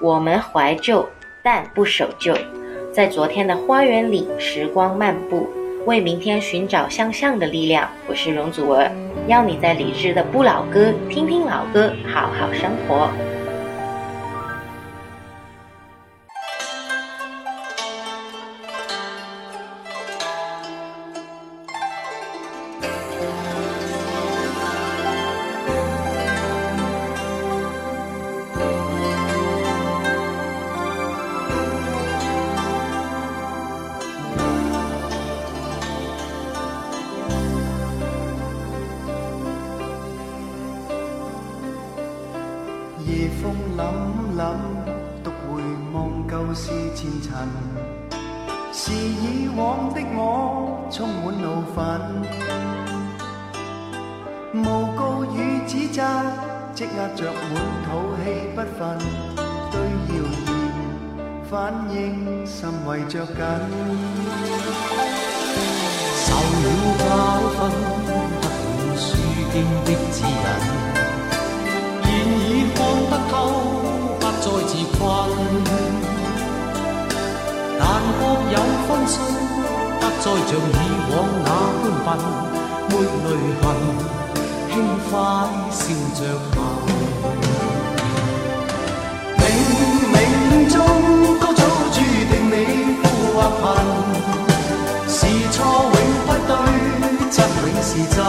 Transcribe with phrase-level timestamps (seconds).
[0.00, 1.08] 我们怀旧，
[1.40, 2.36] 但不守旧，
[2.92, 5.48] 在昨天的花园里，时光漫步，
[5.86, 7.88] 为明天寻找向上的力量。
[8.08, 8.90] 我是容祖儿，
[9.28, 13.08] 邀你在理智的不老歌，听听老歌，好好生活。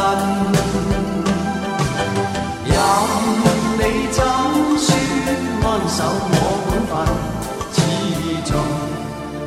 [0.05, 0.13] 任
[3.77, 3.81] 你
[4.11, 4.19] 怎
[4.77, 4.87] 说，
[5.63, 5.97] 安守
[6.31, 6.33] 我
[6.67, 6.93] 本分，
[7.73, 7.77] 始
[8.45, 8.51] 终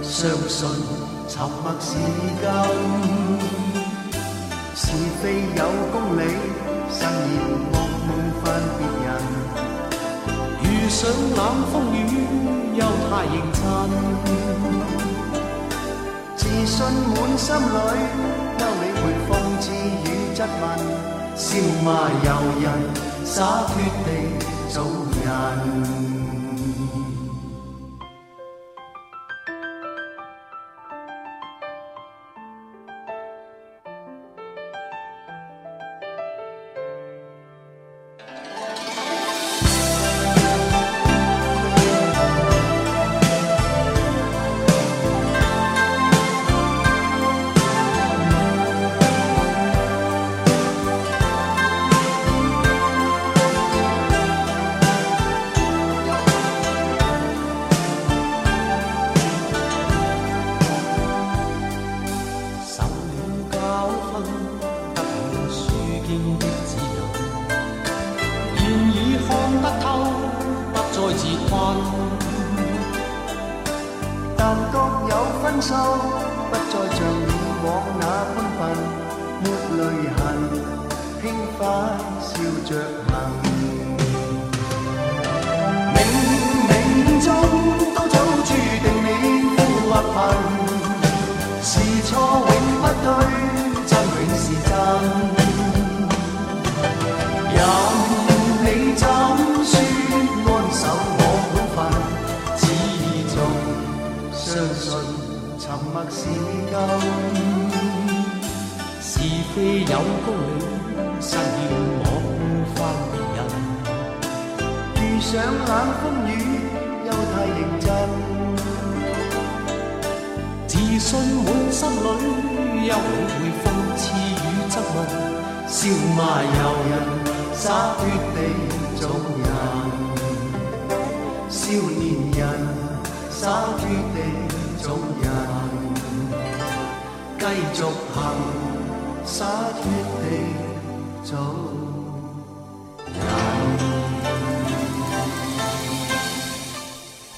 [0.03, 0.13] 相
[0.49, 0.59] 信。
[1.29, 1.87] 沉默是
[2.41, 2.43] 金，
[4.75, 4.81] 是
[5.23, 5.23] 非
[5.55, 5.61] 有
[5.93, 6.21] 公理，
[6.91, 7.35] 慎言
[7.71, 7.75] 莫
[8.07, 8.09] 冒
[8.43, 8.45] 犯
[8.77, 9.09] 别人。
[10.63, 10.99] 遇上
[11.37, 11.39] 冷
[11.71, 11.97] 风雨，
[12.75, 13.61] 又太认真。
[16.35, 16.77] 自信
[17.15, 17.57] 满心里，
[18.59, 20.65] 休理会讽刺与质问。
[21.35, 22.67] 笑骂由人，
[23.25, 23.35] 洒
[23.67, 24.09] 脱地
[24.71, 24.77] 做
[25.25, 25.98] 人。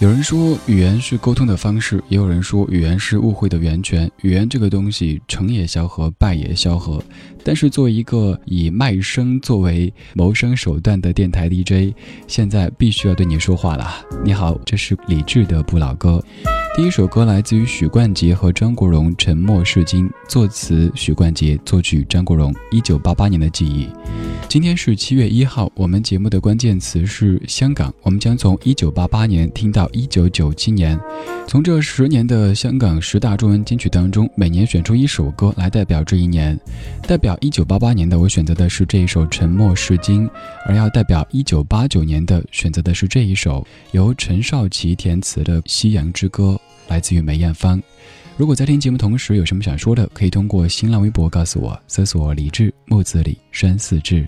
[0.00, 4.10] 有人说语言是沟通的方式，也有人说语言是误会的源泉。
[4.22, 7.04] 语言这个东西，成也萧何，败也萧何。
[7.44, 11.94] 但是作为一个以卖声作为谋生手段的电台 DJ，
[12.26, 13.94] 现在必须要对你说话了。
[14.24, 16.24] 你好，这是理智的不老歌。
[16.76, 23.88] 第一首歌来自于许冠杰和张国荣，《沉默是金》，作词许冠杰，作曲张国荣，一九八八年的记忆。
[24.48, 27.92] 今天是七月一号，我们节目的关键词是香港。
[28.02, 30.98] 我们将从一九八八年听到一九九七年，
[31.46, 36.58] 从这十年的香港十大中文金曲当中，每年选出一首歌来代表这一年。
[37.02, 40.26] 代表一九八八年的，我选择的是这一首《沉默是金》，
[40.66, 46.58] 而要代表一九八九年的，选择的是这一首由陈少琪填词的《夕阳之歌》，
[46.90, 47.80] 来自于梅艳芳。
[48.36, 54.26] 如果在听节目同时有什么想说的，可以通过新浪微博告诉我，搜索“李志木子李山四志”。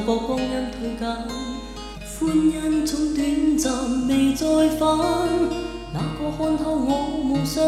[0.00, 1.06] 骤觉光阴退减，
[2.18, 4.46] 欢欣总短暂未再
[4.78, 4.88] 返。
[5.92, 7.62] 哪个看透我梦想？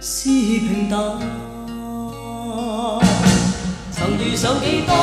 [0.00, 1.18] 是平淡，
[3.92, 4.94] 曾遇上几多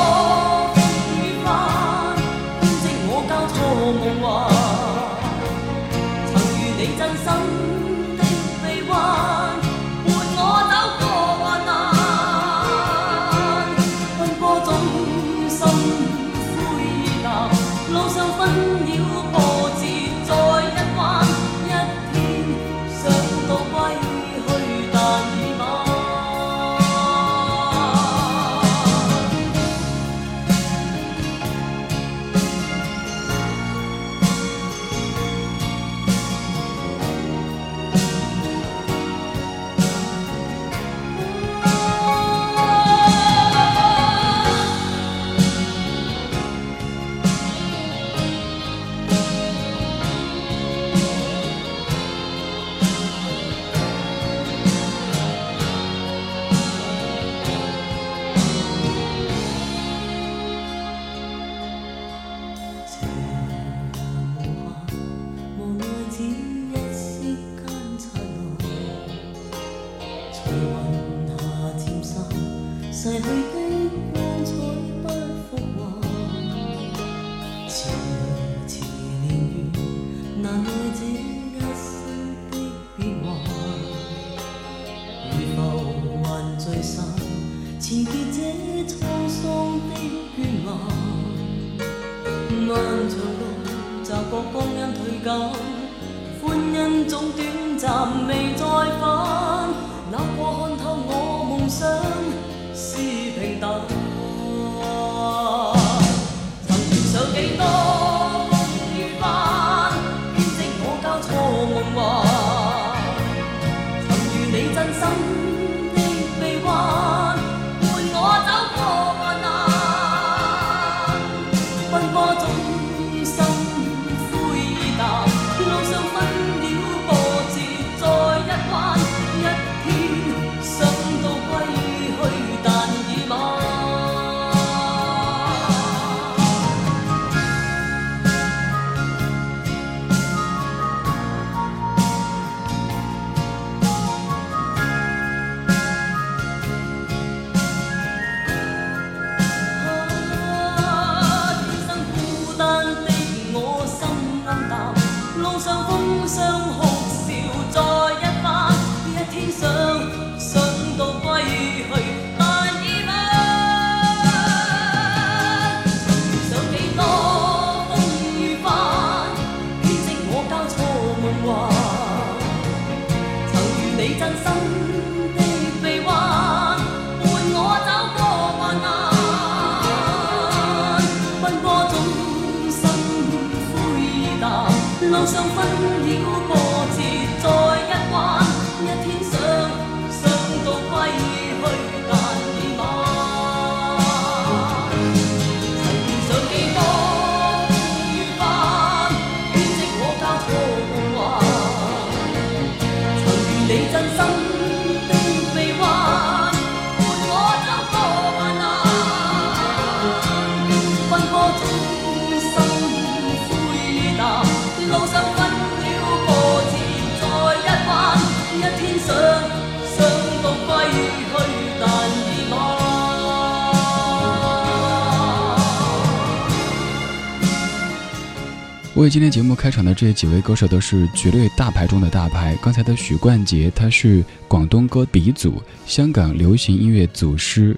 [229.09, 232.56] 今天节目开场的这几位歌手都是绝对大牌中的大牌。
[232.61, 237.73] 刚才的许冠杰，他是广东歌鼻祖，香港流行音乐祖师；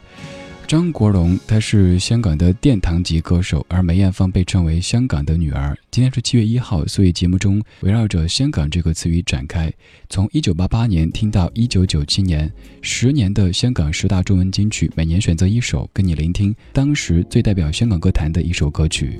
[0.67, 5.73] 张国荣，他是香港的殿堂级歌手，而梅艳芳被称为香港的女儿。
[5.89, 9.71] 今天是七月一号，所以节目中围绕着“香港”这个词语展开，
[10.09, 19.17] 从一九八八年听到一九九七年，十年的香港十大中文金曲，每年选择一首，跟你聆听当时最代表香港歌坛的一首歌曲。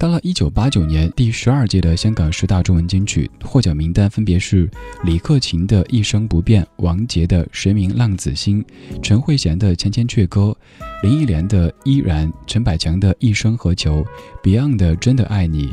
[0.00, 4.66] 到了一九八九年，第十二届的香港十大中文金曲获奖名单分别是
[5.04, 8.64] 李克勤的《一生不变》、王杰的《谁明浪子心》、
[9.02, 10.56] 陈慧娴的《千千阙歌》、
[11.06, 14.02] 林忆莲的《依然》、陈百强的《一生何求》、
[14.42, 15.68] Beyond 的《真的爱你》。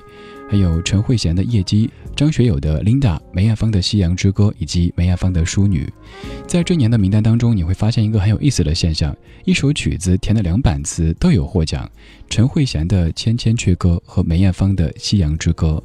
[0.50, 5.84] 还有陈慧娴的《夜机》，张学友的《Linda》，梅艳芳的《夕阳之歌》，以及梅艳芳的《淑女》。
[6.48, 9.14] 在这年的名单当中，你会发现一个很有意思的现象：
[9.44, 11.90] 一首曲子填的两版词都有获奖，
[12.30, 15.84] 陈慧娴的《千千阙歌》和梅艳芳的《夕阳之歌》。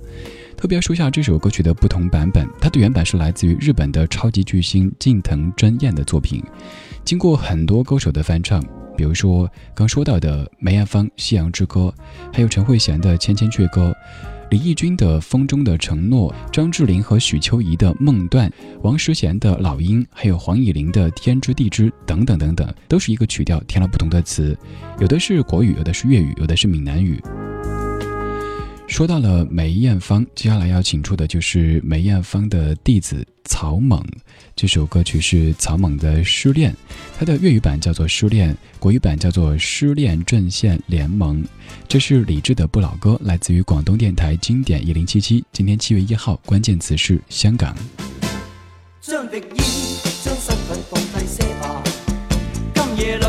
[0.56, 6.40] 特别说下这首歌曲的不同版本，它的原版是来自于日本的超级巨星近藤真彦的作品，
[7.04, 8.64] 经过很多歌手的翻唱，
[8.96, 11.92] 比如说刚说到的梅艳芳《夕阳之歌》，
[12.32, 13.90] 还有陈慧娴的《千千阙歌》。
[14.52, 18.50] 李翊君的《风中的承诺》，张智霖和许秋怡的《梦断》，
[18.82, 24.54] 王诗贤的《老鹰》，还有黄以玲的《天知地知》等等等等，都是一个曲调填了不同的词，
[25.00, 27.18] 有的是国语，有的是粤语，有的是闽南语。
[28.92, 34.04] 说到了梅艳芳，接下来要请出的就是梅艳芳的弟子曹猛。
[34.54, 36.70] 这首歌曲是曹猛的《失恋》，
[37.18, 41.42] 它的粤语版叫做《失恋》，国语版叫做《失恋阵线联盟》。
[41.88, 45.42] 这是李志的不老歌，来自于广东电台经典一零七七。
[45.52, 47.74] 今天七月一号，关键词是香港。
[49.00, 49.62] 将敌意，
[50.22, 51.82] 将身份放低些吧。
[52.74, 53.24] 今夜里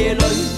[0.00, 0.49] 夜里。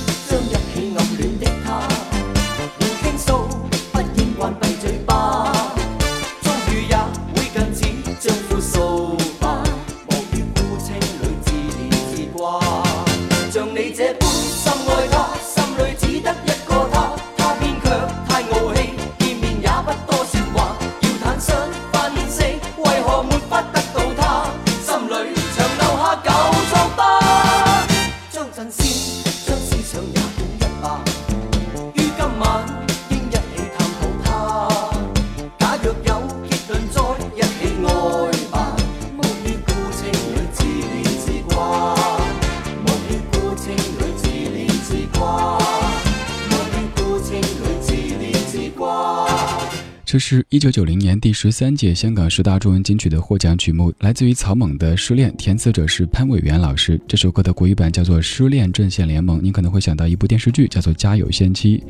[50.35, 56.99] 是一九九零年第十三届香港十大中文金曲的获奖曲目，来自于草蜢的《失恋》，填词者是潘伟元老师。
[57.07, 61.85] 这首歌的国语版叫做《失恋阵线联盟》，你可能会想到一部电视剧，叫做《家有仙妻》。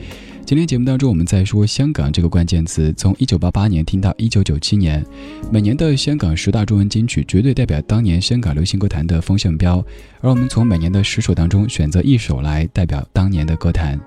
[0.45, 5.03] 今天节目当中，我们在说香港这个关键词，从一九八八年听到一九九七年，
[5.51, 9.83] 每年的香港十大中文金曲绝对代表当年香港流行歌坛的风向标。
[10.21, 13.99] 而我们从每年的十首当中选择一首来代表当年的歌坛。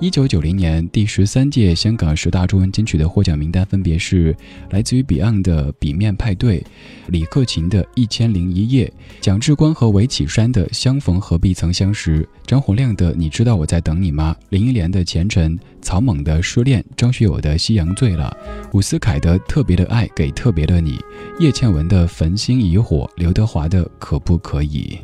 [0.00, 4.34] 一九九零年第十三届香港十大中文金曲的获奖名单分别是
[4.70, 6.60] 来自于 Beyond 的《笔面派对》，
[7.08, 8.86] 李克勤的《一千零一夜》，
[9.20, 18.36] 蒋志光和韦启山的《相逢何必曾相识》，张洪亮的《你知道我在等你吗》，林忆莲的《前程》，草蜢的《失恋》，张学友的《夕阳醉了》，
[18.72, 20.96] 伍思凯的《特别的爱给特别的你》，
[21.38, 24.98] 叶倩文的《焚心以火》，刘德华的《可不可以》。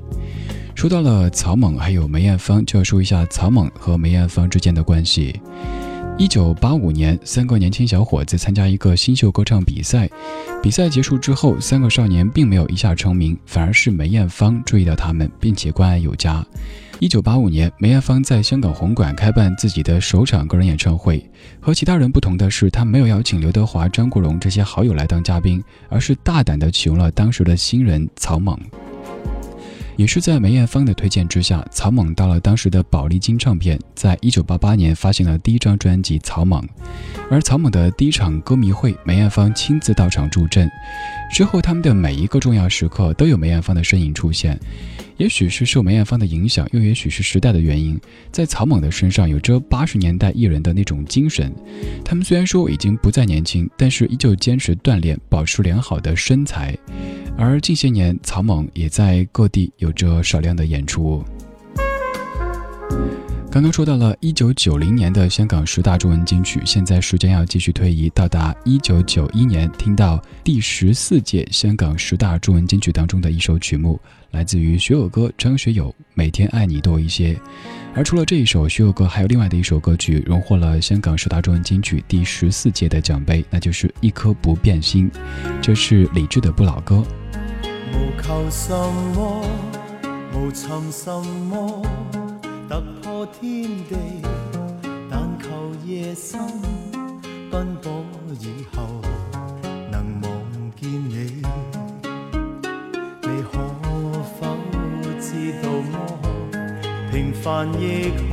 [0.75, 5.39] 说到了草蜢，还有梅艳芳，就要说一下草蜢和梅艳芳之间的关系。
[6.17, 10.09] 一九八五年，三个年轻小伙子参加一个新秀歌唱比赛，
[10.63, 16.45] 比赛结束之后，三个少年并没有一下成名，反而是梅艳芳注意到他们，并且关爱有加。
[17.01, 21.25] 一九八五年，梅艳芳在香港红馆开办自己的首场个人演唱会，
[21.59, 28.55] 和其他人不同的是，她没有邀请刘德华、张国荣这些好友来当嘉宾，而是大胆地启用了当时的新人草蜢。
[29.97, 36.63] 也是在梅艳芳的推荐之下，草蜢到了当时的宝丽金唱片，在一九八八年发行了第一张专辑《草蜢》。
[37.31, 40.71] 而草蜢的第一场歌迷会，梅艳芳亲自到场助阵。
[41.33, 44.61] 之后，他们的每一个重要时刻都有梅艳芳的身影出现。
[45.21, 48.01] 也许是受梅艳芳的影响，又也许是时代的原因，
[48.33, 51.55] 在草蜢的身上有着八十年代艺人的那种精神。
[52.03, 56.75] 他们虽然说已经不再年轻，但是依旧坚持锻炼，保持良好的身材。
[57.37, 61.23] 而近些年，草蜢也在各地有着少量的演出。
[63.51, 74.01] 刚刚说到了一九九零年的香港十大中文金曲，现在时间要继续推移，到达一九九一年，听到第十四届香港十大中文金曲当中的一首曲目，
[74.31, 77.35] 来自于学友哥张学友《每天爱你多一些》。
[77.95, 85.11] 而除了这一首学友歌，还有另外的一首歌曲荣获了香港十大中文金曲第十四届的奖杯，那就是《一颗不变心》，
[85.61, 87.05] 这是李志的不老歌。
[87.93, 88.73] 無求什
[89.17, 89.43] 麼，
[90.33, 91.11] 無尋什
[91.49, 91.83] 么，
[92.69, 93.97] 突破天地，
[95.11, 95.49] 但求
[95.85, 96.39] 夜深
[97.51, 98.05] 奔波
[98.39, 99.03] 以后
[99.91, 100.89] 能望见。
[100.89, 101.43] 你
[107.51, 108.33] 平凡亦可，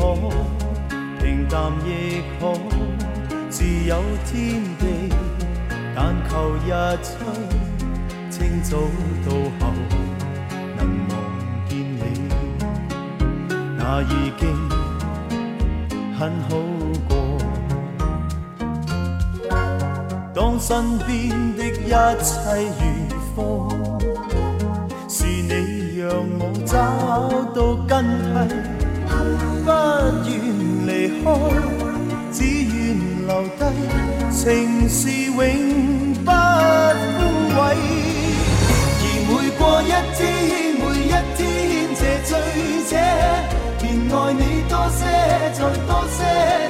[1.19, 2.53] 平淡亦可，
[3.49, 3.95] 自有
[4.27, 5.09] 天地，
[5.95, 6.69] 但求日
[7.01, 7.25] 出。
[8.29, 8.77] 清早
[9.25, 9.73] 到后
[10.77, 11.11] 能望
[11.67, 11.99] 见你，
[13.75, 14.43] 那已经
[16.19, 16.49] 很好
[17.09, 17.11] 过。
[20.35, 21.89] 当身边的一
[22.21, 22.31] 切
[22.77, 22.81] 如
[23.35, 23.35] 风，
[25.09, 26.75] 是你让我找
[27.55, 28.05] 到根，
[29.67, 29.71] 不
[30.23, 30.29] 願
[30.87, 30.89] 離
[31.21, 31.25] 開，
[32.31, 32.37] 只
[32.71, 32.75] 願
[33.27, 33.61] 留低，
[34.31, 35.39] 情是永
[36.23, 37.19] 不枯
[37.59, 37.59] 萎。
[39.59, 40.23] 過一天，
[40.79, 41.43] 每一天，
[41.95, 42.31] 這醉
[42.87, 42.91] 者
[43.81, 44.99] 便愛你多些，
[45.51, 46.17] 再多些，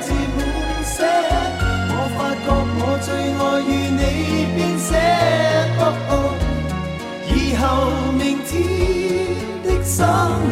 [0.02, 0.40] 至滿
[0.84, 0.96] 些。
[1.92, 2.48] 我發覺
[2.80, 3.08] 我最
[3.38, 4.02] 愛與你
[4.56, 4.90] 編寫。
[5.80, 6.12] 哦哦，
[7.30, 7.64] 以後
[8.18, 8.50] 明天
[9.64, 9.96] 的深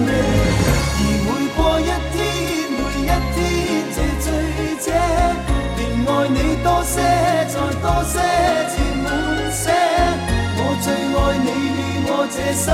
[0.06, 0.12] 夜，
[6.96, 6.98] 些，
[7.52, 8.16] 再多些，
[8.72, 9.06] 至滿
[9.52, 9.64] 瀉。
[10.58, 11.80] 我最爱你与。
[12.08, 12.66] 我这心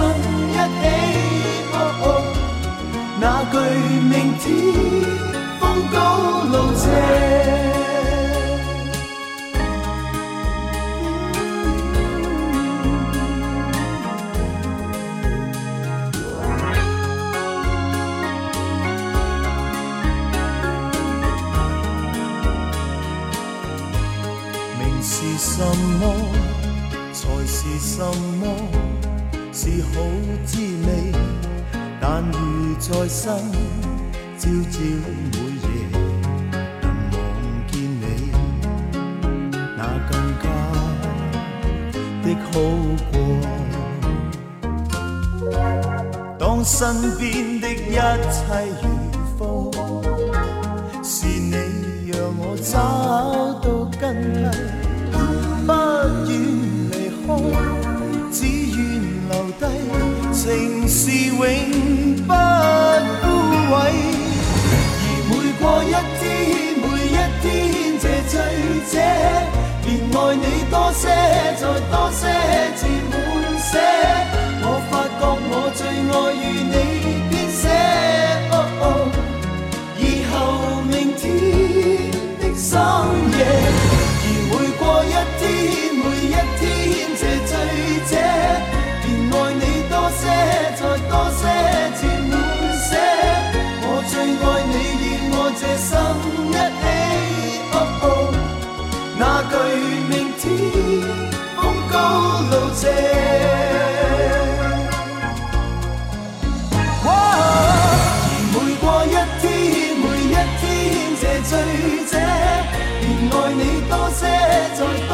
[0.52, 0.84] 一起，
[3.20, 3.54] 那句
[4.12, 4.44] 明天
[5.60, 5.96] 风高
[6.52, 6.84] 路斜。
[28.02, 28.44] 什么？
[29.54, 29.94] 是好
[30.44, 31.14] 滋味，
[32.00, 33.38] 但如在生，
[34.40, 34.80] 朝朝
[35.34, 35.68] 每夜
[36.82, 37.16] 能望
[37.68, 38.04] 见你，
[39.78, 40.12] 那更
[40.42, 40.46] 加
[42.24, 42.52] 的好
[43.12, 43.14] 过。
[46.40, 46.80] 当身
[47.20, 48.42] 边的一切
[48.82, 48.84] 如
[49.38, 49.40] 风，
[51.04, 51.54] 是你
[52.10, 52.74] 让我找
[53.62, 54.02] 到根
[54.52, 54.58] 蒂，
[61.46, 62.32] 永不
[63.22, 63.24] 枯
[63.72, 63.76] 萎，
[65.02, 65.86] 而每过一
[66.20, 66.24] 天，
[66.78, 67.46] 每一天，
[68.00, 68.34] 这醉
[68.92, 68.94] 者
[69.84, 71.04] 便爱你多些，
[71.58, 72.22] 再多些，
[72.78, 73.14] 至满
[73.60, 73.70] 些。
[74.64, 76.14] 我发觉我最爱
[100.72, 100.76] 天
[101.58, 101.60] 风
[101.92, 101.94] 高
[102.50, 102.84] 路斜。
[107.06, 107.08] 哇！
[108.24, 109.08] 而每过一
[109.42, 109.50] 天，
[110.02, 110.66] 每一天，
[111.20, 111.52] 这醉
[112.08, 112.14] 者，
[113.02, 114.22] 便爱你多些，
[114.76, 115.12] 再多。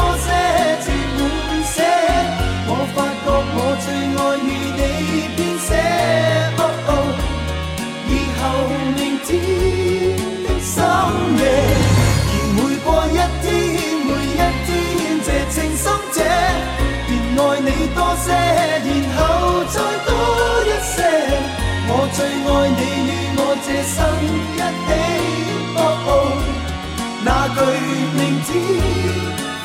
[28.54, 28.82] 明天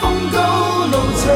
[0.01, 1.31] 風高路斜。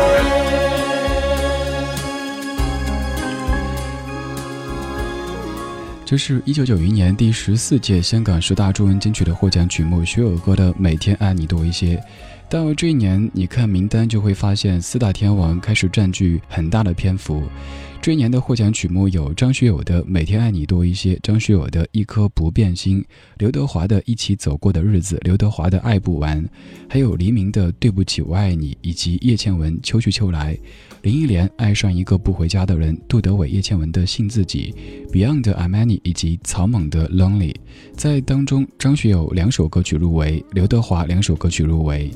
[6.04, 11.96] 这是一九九一年第十四届香港十大中文金曲的获奖曲目徐友歌的《每天爱你多一些》。
[12.48, 17.42] 到这一年，你看名单就会发现四大天王开始占据很大的篇幅。
[18.06, 23.04] 这一年的获奖曲目有张学友的《每天爱你多一些》，张学友的一颗不变心，
[23.36, 26.48] 刘德华的一起走过的日子，刘德华的爱不完，
[26.88, 30.56] 还有黎明的对不起我爱你，以及叶倩文秋去秋来。
[31.06, 34.74] 林忆莲爱上一个不回家的人，杜德伟、叶倩文的信自己
[35.12, 37.54] ，Beyond 的 I'm Any 以及草蜢的 Lonely，
[37.94, 42.10] 在当中，张学友两首歌曲入围，刘德华两首歌曲入围。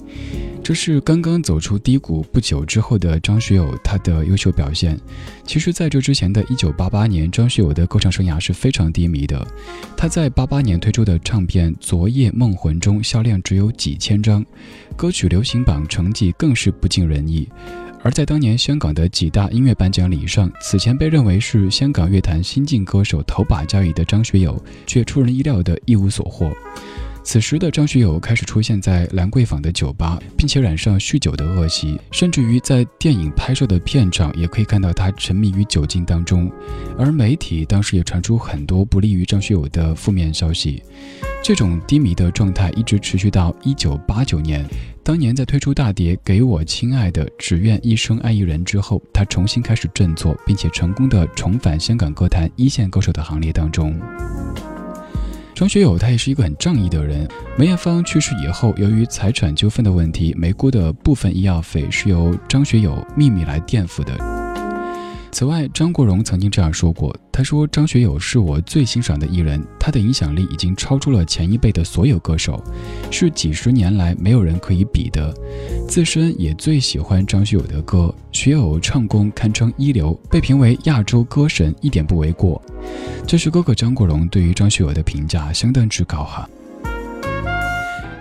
[0.60, 4.98] 这是刚刚走出低谷不久之后的张学友他的优秀表现。
[5.46, 9.46] 其实，在这之前的一九八八年，张学友的歌唱生涯是非常低迷的。
[9.96, 14.44] 他在八八年推出的唱片《昨夜梦魂》中销量只有几千张，
[14.96, 17.48] 歌曲流行榜成绩更是不尽人意。
[18.02, 26.50] 而在当年香港的几大音乐颁奖礼上，此前被认为是香港乐坛新晋歌手头把交椅的张学友，却出人意料的一无所获。
[27.30, 36.50] 此时的张学友开始出现在兰桂坊的酒吧，并且染上酗酒的恶习，甚至于在电影拍摄的片场也可以看到他沉迷于酒精当中。
[36.98, 40.82] 而媒体当时也传出很多不利于张学友的负面消息。
[41.40, 44.68] 这种低迷的状态一直持续到一九八九年。
[45.04, 53.96] 当年在推出大碟《给我亲爱的只愿一生爱一人》之后，他重新开始振作，并且成功的重返香港歌坛一线歌手的行列当中。
[55.60, 57.28] 张学友他也是一个很仗义的人。
[57.54, 64.39] 梅艳芳去世以后，由于财产纠纷的问题，梅姑的部分医药费是由张学友秘密来垫付的。
[65.32, 72.62] 此外，张国荣曾经这样说过：“他说张学友是我最欣赏的艺人，他的影响力已经超出了前一辈的所有歌手，
[73.10, 75.32] 是几十年来没有人可以比的。
[75.88, 82.60] 自身也最喜欢张学友的歌，学友唱功堪称一流，被评为亚洲歌神一点不为过。”
[83.24, 86.48] 这是哥哥张国荣对于张学友的评价，相当之高哈。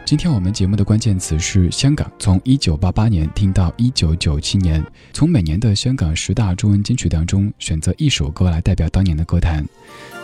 [0.06, 4.84] 今天我们节目的关键词是香港，从一九八八年听到一九九七年，
[5.14, 9.64] 从每年的香港十大中文金曲当中选择一首歌来代表当年的歌坛。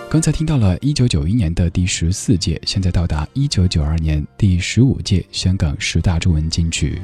[0.10, 7.00] 刚才听到了一九九一年的第十四届，现在到达一九九二年第十五届香港十大中文金曲。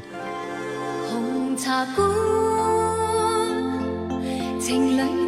[1.08, 2.10] 红茶馆，
[4.60, 5.21] 情侣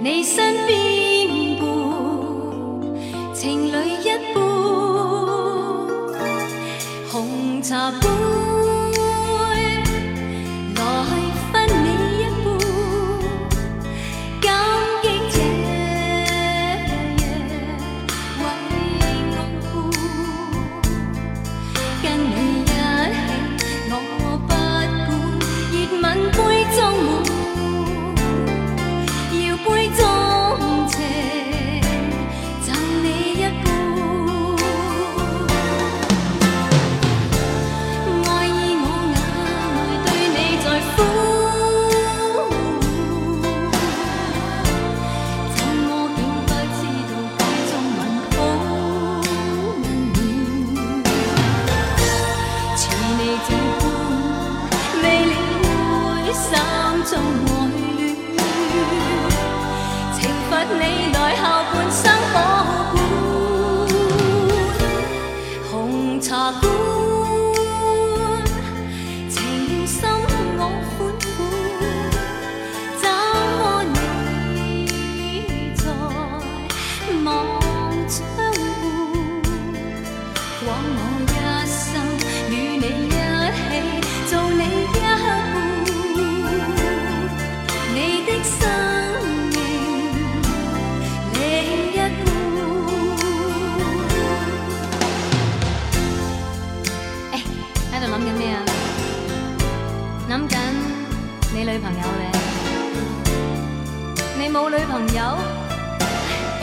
[0.00, 0.76] 你身边
[1.58, 1.66] 伴，
[3.34, 4.38] 情侣一般，
[7.10, 7.90] 红茶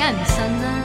[0.04, 0.83] 你看你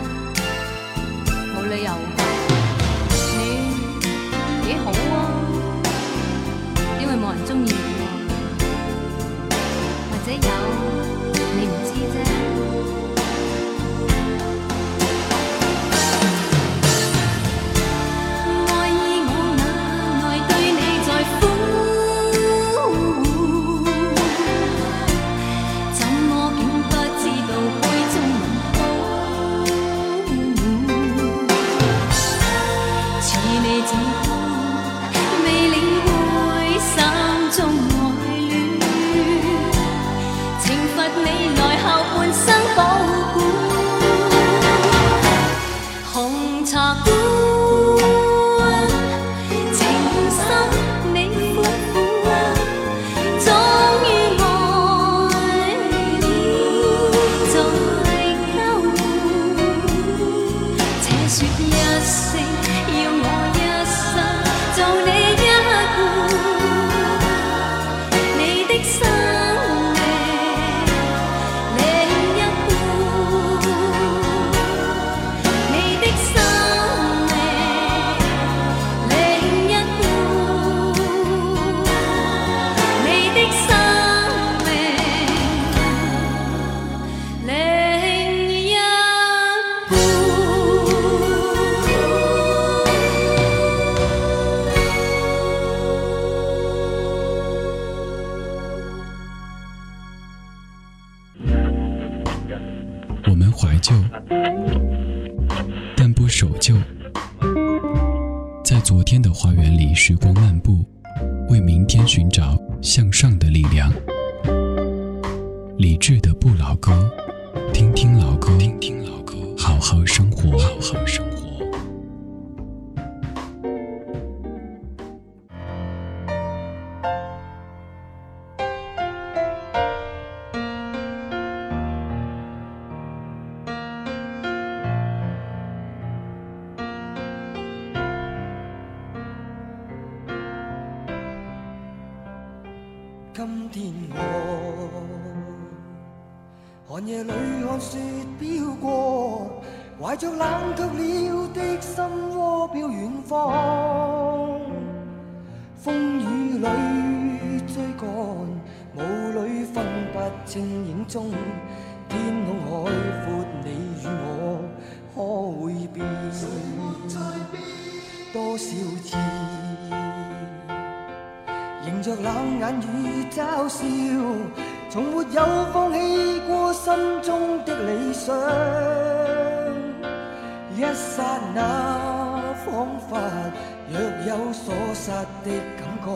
[185.09, 186.07] 的感觉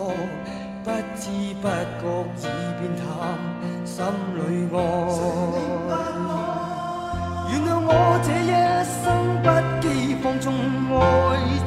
[0.84, 1.22] 不知
[1.60, 1.64] 不
[2.00, 2.04] 觉
[2.38, 2.40] 已
[2.78, 3.02] 变淡
[3.84, 4.38] 心里
[4.72, 4.76] 爱。
[7.50, 7.88] 原谅我
[8.22, 8.52] 这一
[9.02, 9.02] 生
[9.42, 9.46] 不
[9.80, 9.86] 羁
[10.22, 10.46] 放纵
[10.90, 10.96] 爱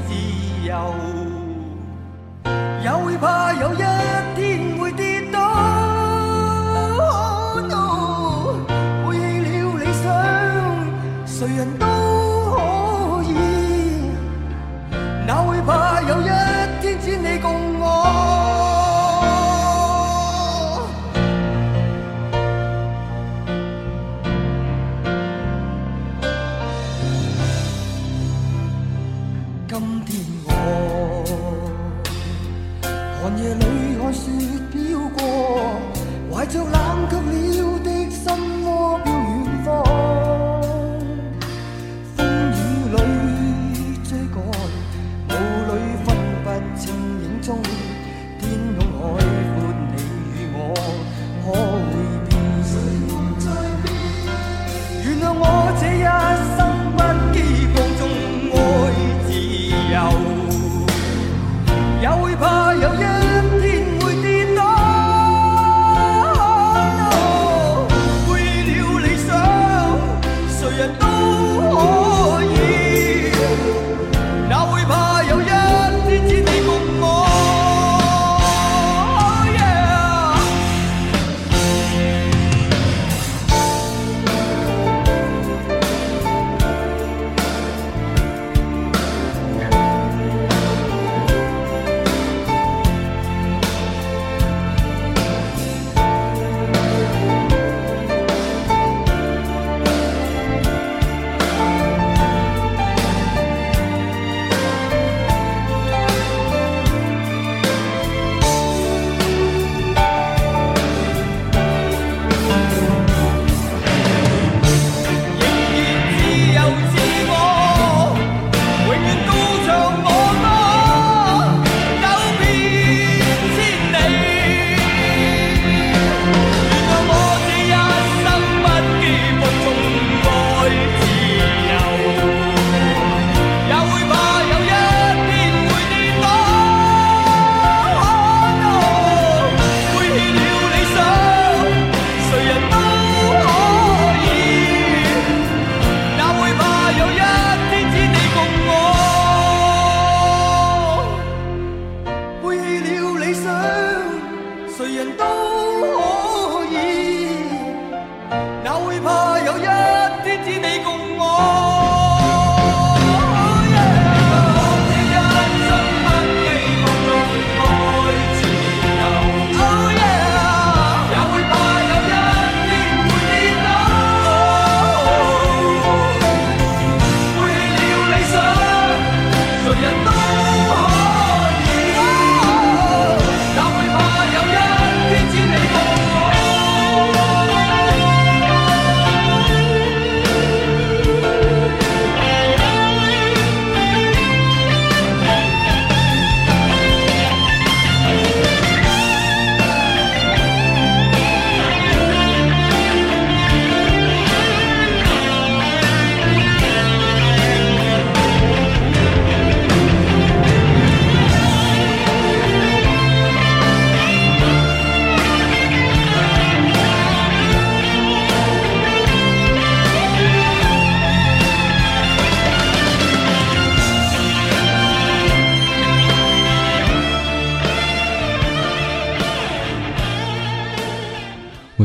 [0.08, 0.10] 自
[0.68, 0.70] 由
[2.84, 3.84] 也会怕有一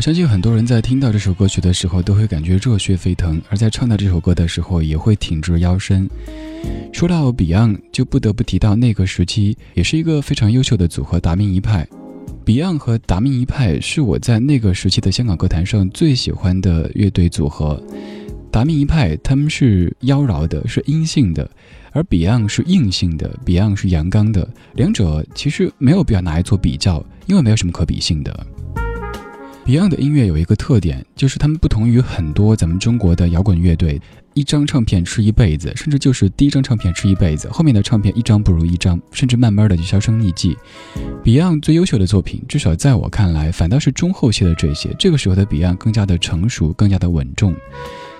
[0.01, 6.09] 我相信很多人在听到这首歌曲的时候，都会感觉热血沸腾；而在唱到这首歌的时候，也会挺直腰身。
[6.91, 11.87] 说到 Beyond，就不得不提到那个时期，也是一个非常优秀的组合——达明一派。
[12.47, 17.79] Beyond 和达明一派是我在那个时期的香港歌坛上最喜欢的乐队组合。
[18.51, 21.47] 达明一派他们是妖娆的，是阴性的，
[21.93, 24.49] 而 Beyond 是硬性的，Beyond 是阳刚的。
[24.77, 28.47] 两者其实没有必要拿来做比较，因为没有什么可比性的。
[29.65, 34.01] Beyond 的音乐有一个特点，就是他们不同于很多咱们中国的摇滚乐队，
[34.35, 40.57] 一张唱片吃一辈子，甚至就是第一张唱片吃一辈子，后面的唱片一张不如一张，甚至慢慢的就销声匿迹。
[41.23, 44.95] Beyond 最优秀的作品，至少在我看来，反倒是中后期的这些。
[44.99, 47.55] 这个时候的 Beyond 更加的成熟，更加的稳重。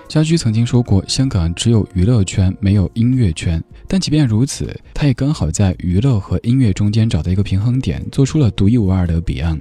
[0.07, 3.61] 家驹曾经说过，香港只有娱乐圈，没有音乐圈。
[3.87, 9.59] 但即便如此，他也刚好在娱乐和音乐中间找到一个平衡点，做出了独一无二的 Beyond。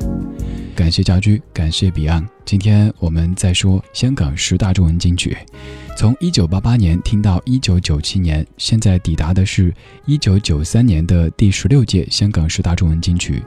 [0.80, 2.26] 感谢家居，感谢彼岸。
[2.46, 5.36] 今天我们再说香港十大中文金曲。
[6.00, 9.70] 从一九八八年听到一九九七年，现在抵达的是
[10.06, 13.42] 一九九三年的第十六届香港十大中文金曲。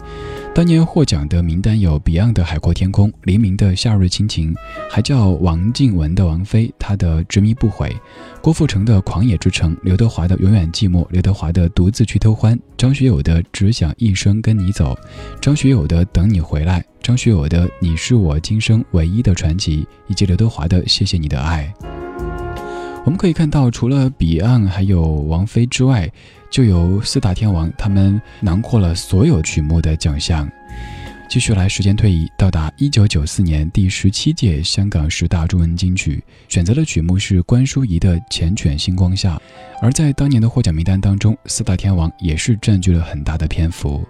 [0.54, 4.54] 当年获奖的名单有 Beyond 的《海阔天空》，黎明的《夏日亲情》，
[4.88, 7.90] 还叫王静文的王菲，她的《执迷不悔》，
[8.40, 14.96] 郭富城的《狂野之城》，刘德华的《永远寂寞》，刘德华的《独自去偷欢》，张学友的《只想一生跟你走》，
[15.42, 21.74] 张学友的《等你回来》，张学友的《你是我今生唯一的传奇》，以及刘德华的《谢谢你的爱》。
[23.06, 26.10] 我们可以看到，除了彼岸还有王菲之外，
[26.50, 30.50] 就有四大天王，他们囊括了所有曲目的奖项。
[31.28, 39.36] 继续来，时间推移，到达一九九四年第十七届香港十大中文金曲，选择的曲目是关淑怡的《缱绻星光下》。
[39.82, 44.02] 而在当年的获奖名单当中，四大天王也是占据了很大的篇幅。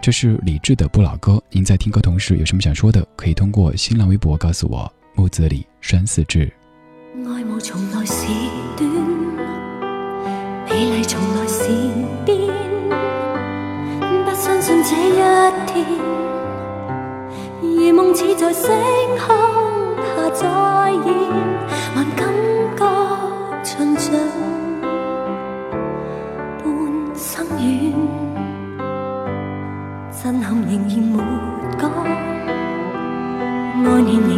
[0.00, 4.90] 这是李志的不老歌，您在听歌同时有什么想说的，可以通过新浪微博告诉我。
[5.14, 6.50] 木子李山寺志。
[7.14, 8.26] 爱慕从来是
[8.74, 8.88] 短，
[10.70, 11.68] 美丽从来是
[12.24, 12.48] 变。
[14.24, 15.20] 不相信这一
[15.66, 15.84] 天，
[17.60, 18.72] 如梦似在星
[19.18, 19.36] 空
[20.16, 20.48] 下再
[21.04, 21.06] 现，
[21.94, 22.32] 还感
[22.78, 22.80] 觉
[23.62, 24.18] 循像
[26.64, 26.66] 半
[27.14, 27.92] 生缘。
[30.10, 31.18] 震撼仍然没
[31.78, 31.82] 讲，
[33.84, 34.32] 爱念仍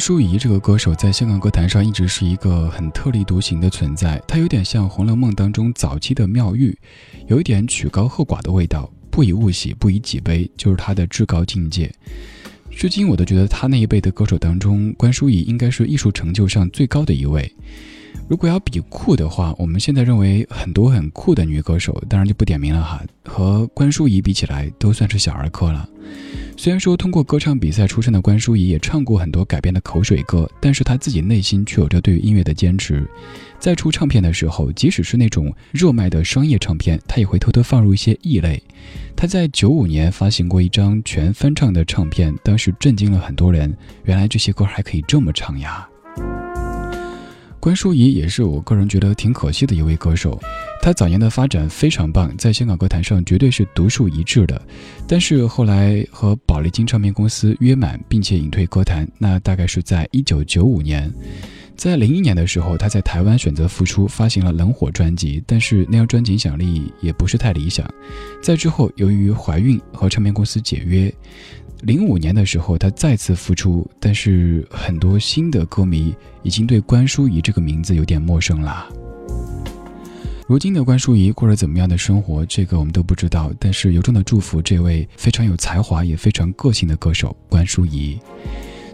[0.00, 6.76] 淑怡这个歌手在香港歌坛上一直是一个很特立独行的存在，她有点像《红楼梦》当中早期的妙玉，
[7.28, 11.92] 有一点曲高和寡的味道，不以物喜，不以己悲，就是她的至高境界。
[12.70, 17.54] 至今我都觉得她那一辈的歌手当中，关淑怡应该是艺术成就上最高的一位。
[18.28, 25.88] 如果要比酷的话，我们现在认为很多很酷的女歌手，当然就不点名了哈，和关淑怡比起来，都算是小儿科了。
[26.56, 33.04] 虽然说通过歌唱比赛出身的关淑怡也唱过很多改编的口水歌，但是她自己内心却有着对于音乐的坚持。
[33.58, 38.62] 在出唱片的时候，即使是那种热卖的商业唱片，她也会偷偷放入一些异类。
[39.16, 43.74] 她在九五年发行过一张全翻唱的唱片，当时震惊了很多人。
[44.04, 45.89] 原来这些歌还可以这么唱呀！
[47.60, 50.40] 关淑怡也是我个人觉得挺可惜的一位歌手，
[50.80, 54.60] 她早年的发展非常棒，在香港歌坛上绝对是独树一帜的。
[55.06, 61.12] 但是后来和宝丽金唱片公司约满，并且隐退歌坛，那大概是在一九九五年。
[61.76, 67.86] 在零一年的时候，她在台湾选择复出，发行了《冷火》专辑，但是那张专辑影响力也不是太理想。
[68.42, 71.12] 在之后，由于怀孕和唱片公司解约。
[71.82, 78.86] 零五年的时候，他再次复出，但是很多新的歌迷已经对关淑怡这个名字有点陌生了。
[80.46, 83.52] 如今的关淑怡过着怎么样的生活，这个我们都不知道。
[83.58, 88.18] 但是由衷的祝福这位非常有才华也非常个性的歌手关淑怡。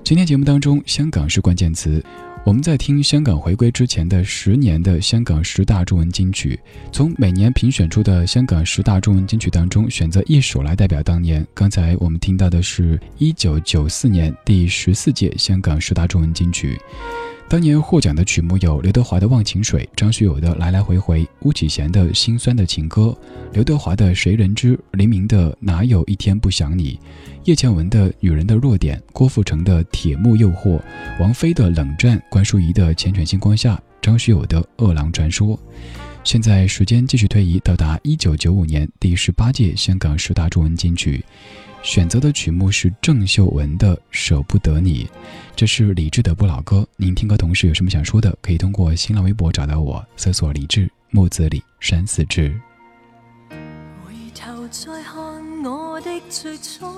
[0.04, 2.04] 今天节目当中，香港是关键词。
[2.46, 6.56] 我们在听香港回归之前的十年的香港十大中文金曲，
[6.92, 11.44] 从每年评选出的香港十大中文金曲当中选择一首来代表当年。
[11.52, 16.80] 刚才我们听到的是一九九四年第十四届香港十大中文金曲。
[17.48, 23.02] 当年获奖的曲目有刘德华的《忘情水》、张学友的《来来回回》、巫启贤的《心酸的情歌》、
[23.52, 26.94] 刘德华的《谁人知》、黎明的《哪有一天不想你》、
[27.44, 30.76] 叶倩文的《女人的弱点》、郭富城的《铁幕诱惑》、
[31.20, 35.56] 王菲的《冷战》、关淑怡的《缱绻星光下》、张学友的《饿狼传说》。
[36.24, 41.24] 现在时间继续推移，到达一九九五年第十八届香港十大中文金曲。
[41.86, 45.04] 选择的曲目是郑秀文的《舍不得你》，
[45.54, 46.84] 这是李志的不老歌。
[46.96, 52.60] 您听歌同时有什么想说的，可以通过新浪微博找到我，搜索李志木子李山四志。
[53.48, 56.90] 回头再看我的最初，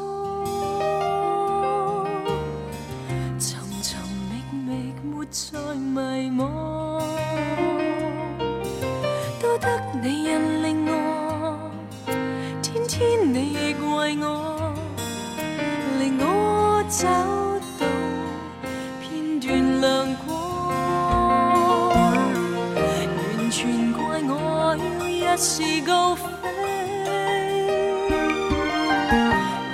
[3.39, 3.99] 寻寻
[4.31, 4.41] 觅
[4.73, 6.49] 觅，没再迷惘，
[9.39, 9.69] 多得
[10.03, 11.71] 你引领我，
[12.63, 14.58] 天天你亦为我。
[16.89, 17.07] 找
[17.79, 17.85] 到
[18.99, 20.33] 片段亮光，
[23.05, 26.23] 完全怪我要一时高飞，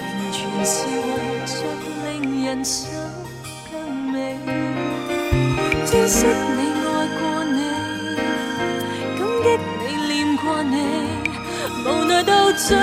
[0.00, 0.02] 完
[0.32, 1.06] 全是为
[1.46, 1.54] 着
[2.10, 2.90] 令人生
[3.70, 3.72] 更
[4.10, 4.36] 美。
[5.86, 6.86] 珍惜你爱
[7.20, 7.58] 过你，
[9.16, 9.46] 感激
[9.78, 10.74] 你念过你，
[11.86, 12.76] 无奈到最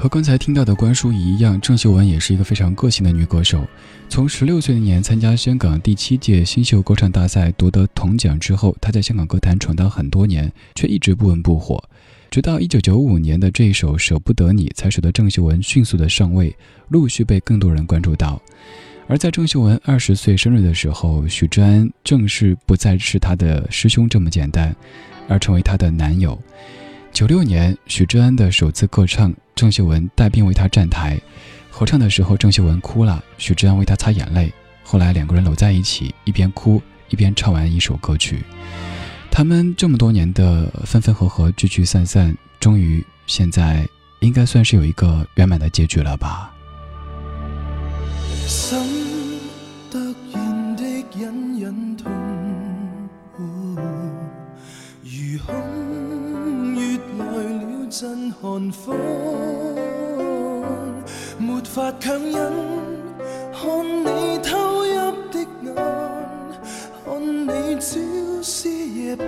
[0.00, 3.66] 和刚才听到的关淑怡一样，郑秀文也是一个非常个性的女歌手。
[4.08, 11.82] 从十六岁那年参加香港第七届新秀歌唱大赛夺得铜奖之后，她在香港歌坛闯荡很多年，却一直不温不火。
[12.30, 16.54] 直到一九九五年的这一首《舍不得你》，才使得郑秀文迅速的上位，
[16.90, 18.40] 陆续被更多人关注到。
[19.08, 24.72] 而在郑秀文二十岁生日的时候，许志安正式不再是她的师兄这么简单，
[25.28, 26.40] 而成为她的男友。
[27.18, 31.20] 九六年，许志安的首次歌唱，郑秀文带病为他站台，
[31.68, 34.54] 合唱的时候，郑秀文哭了，许志安为她擦眼泪。
[34.84, 38.44] 后来两个人搂在一起，一边哭一边唱完一首歌曲。
[39.32, 43.84] 他们这么多年的分分合合、聚聚散散，终于现在
[44.20, 46.54] 应该算是有一个圆满的结局了吧。
[57.88, 58.94] 来了阵寒风，
[61.38, 62.52] 没法强忍，
[63.50, 63.64] 看
[64.04, 64.94] 你偷泣
[65.32, 65.74] 的眼，
[67.02, 67.08] 看
[67.46, 67.98] 你朝
[68.42, 69.26] 思夜盼，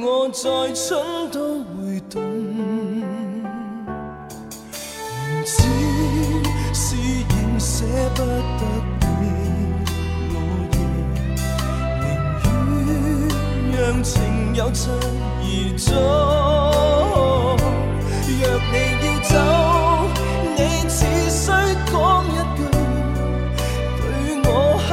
[0.00, 2.22] 我再蠢都会懂。
[5.26, 5.52] 明知
[6.72, 6.94] 是
[7.28, 7.82] 仍捨
[8.14, 8.62] 不得
[9.00, 9.22] 你，
[10.30, 10.36] 我
[10.70, 10.74] 亦
[11.98, 12.06] 寧
[12.86, 12.90] 願
[13.72, 14.14] 讓情
[14.54, 14.88] 有疾
[15.42, 15.44] 而
[15.76, 17.01] 終。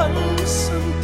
[0.00, 0.99] 我狠心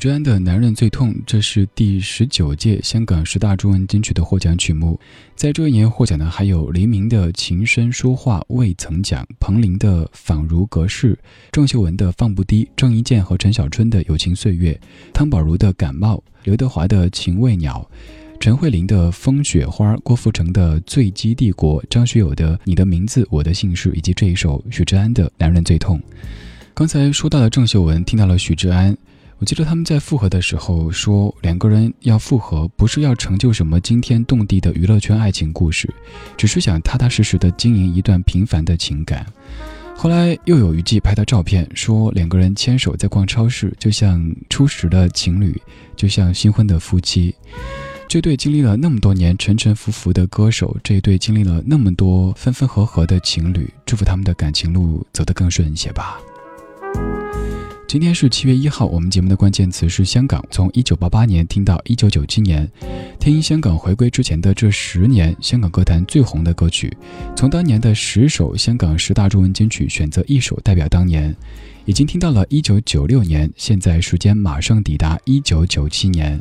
[0.00, 4.98] 许志安的《男人最痛》，这是第十九届香港十大中文金曲的获奖曲目。
[5.36, 11.12] 在这一年获奖的还有黎明的《情深说话未曾讲》，彭羚的《仿如隔世》，
[11.52, 14.72] 郑秀文的《放不低》，郑伊健和陈小春的《友情岁月》，
[15.12, 17.86] 汤宝如的《感冒》，刘德华的《情未鸟》，
[18.40, 25.98] 陈慧琳的《风雪花》，郭富城的《醉鸡帝国》，张学友的《你的名字我的姓氏》，以及这一首许志安的《男人最痛》。
[26.72, 28.96] 刚才说到了郑秀文，听到了许志安。
[29.40, 35.88] 我记得他们在复合的时候说，两个人要复合，不是要成就什么惊天动地的娱乐圈爱情故事，
[36.36, 39.24] 只是想踏踏实实的经营一段平凡的情感。
[39.96, 45.58] 后来又有一季拍的照片，说两个人牵手在逛超市，就像初识的情侣，
[45.96, 47.34] 就像新婚的夫妻。
[48.06, 56.20] 这对经历了那么多年沉沉浮浮的歌手，这一对经历了那么多分分合合的情侣，祝福他们的感情路走得更顺一些吧。
[57.90, 60.40] 今天是七月一号，我们节目的关键词是香港。
[60.48, 62.70] 从一九八八年听到一九九七年，
[63.18, 66.96] 听香港回归之前的这十年，香港歌坛最红的歌曲。
[67.34, 71.34] 从当年的十首香港十大中文金曲选择一首代表当年，
[71.84, 73.50] 已经听到了一九九六年。
[73.56, 76.40] 现在时间马上抵达一九九七年。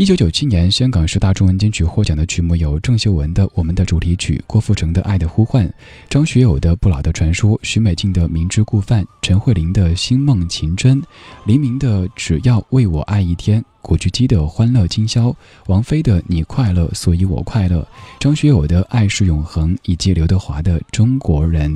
[0.00, 5.68] 一九九七年，香港十大中文金曲获奖的曲目有郑秀文的《我们的主题曲》，郭富城的《爱的呼唤》，
[6.08, 11.02] 张学友的《不老的传说》，许美静的《明知故犯》，陈慧琳的《星梦情真》，
[11.44, 13.60] 黎明的《只要为我爱一天》。
[13.82, 15.28] 古巨基的《欢乐今宵》，
[15.66, 17.80] 王菲的《你快乐所以我快乐》，
[18.18, 21.70] 张学友的《爱是永恒》，以及刘德华的《中国人》。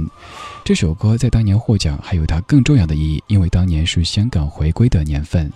[0.64, 5.50] 这首歌在当年获奖，还有它更重要的意义，因为当年是香港回归的年份。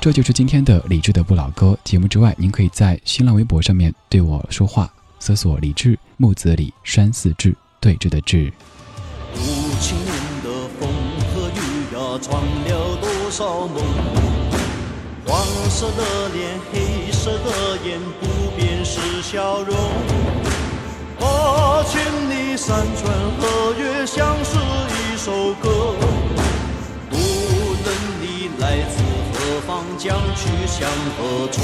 [0.00, 8.52] 这就是今天的理智的不老歌节目之外，您可以在新浪微博上面对我说话，搜索“理智木子李山寺志对峙的志。
[9.34, 9.38] 五
[9.80, 10.12] 千年
[10.42, 10.88] 的风
[11.32, 11.60] 和雨
[11.94, 14.45] 呀，闯了多少梦？
[15.26, 19.76] 黄色的脸，黑色的眼，不变是笑容。
[21.18, 22.00] 八千
[22.30, 25.96] 里山川河岳，像是一首歌。
[27.10, 27.86] 无论
[28.20, 29.02] 你来自
[29.32, 31.60] 何方，将去向何处，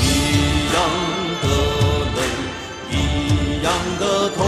[0.00, 0.04] 一
[0.72, 0.76] 样
[1.42, 1.44] 的
[2.16, 2.18] 泪，
[2.90, 4.38] 一样的痛。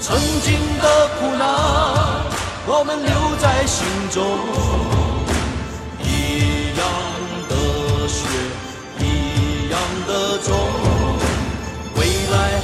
[0.00, 1.42] 曾经的苦难，
[2.64, 4.97] 我们留在心中。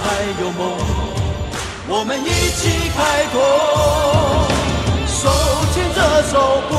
[0.05, 0.07] 还
[0.41, 0.61] 有梦，
[1.89, 2.63] 我们一起
[2.95, 3.35] 开拓，
[5.07, 5.19] 手
[5.73, 5.99] 牵着
[6.31, 6.33] 手，
[6.69, 6.73] 不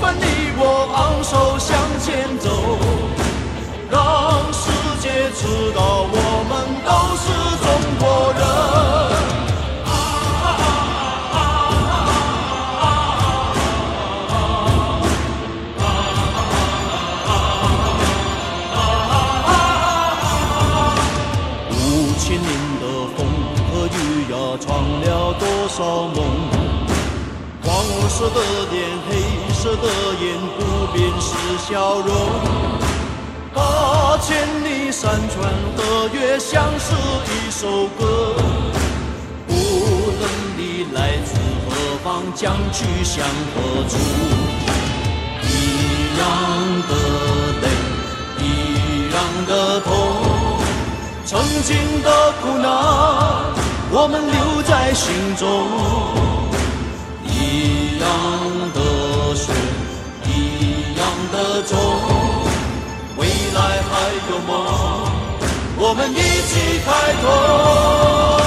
[0.00, 0.24] 分你
[0.56, 0.62] 我，
[0.96, 1.68] 昂首向
[2.00, 2.08] 前
[2.38, 2.48] 走，
[3.90, 4.00] 让
[4.50, 4.64] 世
[5.02, 5.04] 界
[5.36, 5.78] 知道
[6.10, 6.14] 我
[6.48, 6.52] 们
[6.86, 7.24] 都是
[25.80, 26.14] 少梦，
[27.62, 27.72] 黄
[28.10, 28.38] 色的
[28.70, 29.16] 脸，黑
[29.54, 29.88] 色的
[30.20, 30.58] 眼，不
[30.92, 32.10] 变是笑容。
[33.54, 36.92] 八千里山川河岳，像是
[37.32, 38.34] 一首歌。
[39.48, 39.52] 无
[40.20, 40.22] 论
[40.58, 43.24] 你来自何方，将去向
[43.54, 43.96] 何处，
[45.48, 45.48] 一
[46.18, 46.22] 样
[46.90, 46.92] 的
[47.62, 47.64] 泪，
[48.44, 48.44] 一
[49.14, 49.16] 样
[49.48, 49.88] 的痛，
[51.24, 52.68] 曾经的苦难。
[53.92, 55.46] 我们留在心中，
[57.22, 58.08] 一样
[58.74, 59.52] 的血，
[60.26, 61.78] 一样的种，
[63.16, 64.50] 未来还有梦，
[65.78, 66.88] 我们一起开
[67.22, 68.39] 拓。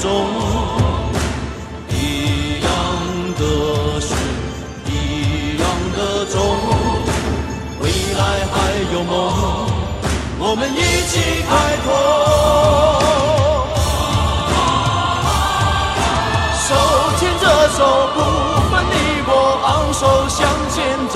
[0.00, 0.08] 中
[1.90, 2.68] 一样
[3.38, 3.42] 的
[4.00, 4.14] 血，
[4.86, 5.62] 一样
[5.94, 6.40] 的种，
[7.80, 7.84] 未
[8.16, 8.20] 来
[8.50, 8.54] 还
[8.94, 9.10] 有梦，
[10.38, 11.12] 我们一起
[11.46, 11.50] 开
[11.84, 11.86] 拓。
[16.66, 16.68] 手
[17.18, 17.44] 牵着
[17.76, 17.78] 手，
[18.14, 18.16] 不
[18.70, 18.94] 分你
[19.26, 19.30] 我，
[19.66, 20.38] 昂首向
[20.70, 20.78] 前
[21.10, 21.14] 走，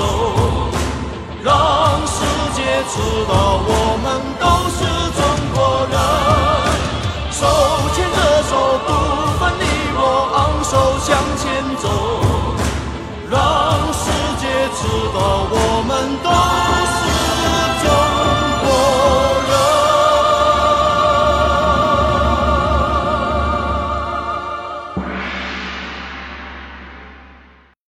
[1.43, 1.49] 让
[2.07, 2.13] 世
[2.53, 2.61] 界
[2.93, 2.93] 知
[3.29, 3.33] 道
[3.65, 3.71] 我
[4.05, 4.07] 们
[4.39, 4.45] 都
[4.77, 4.79] 是
[5.17, 5.19] 中
[5.55, 5.57] 国
[5.91, 5.97] 人。
[7.33, 7.43] 手
[11.07, 12.23] 向前走
[13.31, 16.74] 让世界知道我们都